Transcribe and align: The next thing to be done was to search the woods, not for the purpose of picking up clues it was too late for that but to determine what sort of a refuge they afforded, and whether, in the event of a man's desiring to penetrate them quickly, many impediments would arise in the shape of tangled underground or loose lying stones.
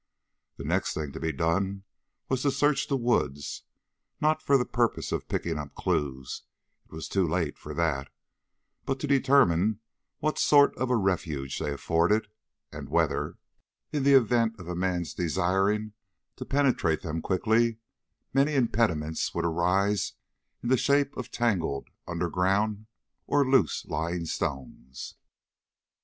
The 0.57 0.63
next 0.63 0.95
thing 0.95 1.11
to 1.11 1.19
be 1.19 1.31
done 1.31 1.83
was 2.27 2.41
to 2.41 2.49
search 2.49 2.87
the 2.87 2.97
woods, 2.97 3.65
not 4.19 4.41
for 4.41 4.57
the 4.57 4.65
purpose 4.65 5.11
of 5.11 5.27
picking 5.27 5.59
up 5.59 5.75
clues 5.75 6.41
it 6.85 6.91
was 6.91 7.07
too 7.07 7.27
late 7.27 7.55
for 7.55 7.75
that 7.75 8.09
but 8.83 8.99
to 9.01 9.05
determine 9.05 9.79
what 10.17 10.39
sort 10.39 10.75
of 10.75 10.89
a 10.89 10.95
refuge 10.97 11.59
they 11.59 11.71
afforded, 11.71 12.29
and 12.71 12.89
whether, 12.89 13.37
in 13.91 14.01
the 14.01 14.15
event 14.15 14.55
of 14.59 14.67
a 14.67 14.73
man's 14.75 15.13
desiring 15.13 15.93
to 16.35 16.45
penetrate 16.45 17.03
them 17.03 17.21
quickly, 17.21 17.77
many 18.33 18.55
impediments 18.55 19.35
would 19.35 19.45
arise 19.45 20.13
in 20.63 20.69
the 20.69 20.77
shape 20.77 21.15
of 21.15 21.29
tangled 21.29 21.89
underground 22.07 22.87
or 23.27 23.47
loose 23.47 23.85
lying 23.85 24.25
stones. 24.25 25.13